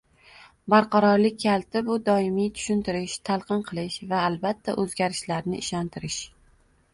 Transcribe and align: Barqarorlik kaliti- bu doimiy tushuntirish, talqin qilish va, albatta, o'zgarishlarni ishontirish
Barqarorlik 0.73 1.35
kaliti- 1.43 1.83
bu 1.89 1.97
doimiy 2.07 2.49
tushuntirish, 2.61 3.19
talqin 3.29 3.61
qilish 3.69 3.99
va, 4.15 4.23
albatta, 4.31 4.77
o'zgarishlarni 4.85 5.61
ishontirish 5.67 6.19